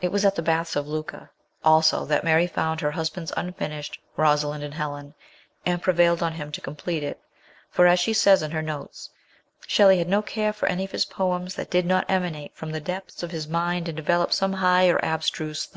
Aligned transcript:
It 0.00 0.12
was 0.12 0.24
at 0.24 0.36
the 0.36 0.42
baths 0.42 0.76
of 0.76 0.86
Lucca 0.86 1.30
also 1.64 2.04
that 2.04 2.22
Mary 2.22 2.46
found 2.46 2.80
her 2.80 2.92
husband's 2.92 3.32
unfinished 3.36 3.98
Rosalind 4.16 4.62
and 4.62 4.74
Helen, 4.74 5.14
and 5.66 5.82
prevailed 5.82 6.22
on 6.22 6.34
him 6.34 6.52
to 6.52 6.60
complete 6.60 7.02
it, 7.02 7.20
for, 7.68 7.88
as 7.88 7.98
she 7.98 8.12
says 8.12 8.40
in 8.40 8.52
her 8.52 8.62
notes," 8.62 9.10
Shelley 9.66 9.98
had 9.98 10.08
no 10.08 10.22
care 10.22 10.52
for 10.52 10.68
any 10.68 10.84
of 10.84 10.92
his 10.92 11.06
poems 11.06 11.56
that 11.56 11.70
did 11.72 11.86
not 11.86 12.08
emanate 12.08 12.54
from 12.54 12.70
the 12.70 12.78
depths 12.78 13.24
of 13.24 13.32
his 13.32 13.48
mind 13.48 13.88
and 13.88 13.96
develop 13.96 14.32
some 14.32 14.52
high 14.52 14.88
or 14.90 15.04
abstruse 15.04 15.66
truth." 15.66 15.76